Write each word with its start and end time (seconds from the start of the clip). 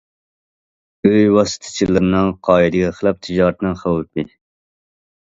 ئۆي 1.09 1.19
ۋاسىتىچىلىرىنىڭ 1.35 2.31
قائىدىگە 2.47 2.89
خىلاپ 3.01 3.21
تىجارىتىنىڭ 3.29 3.77
خەۋپى. 3.83 4.25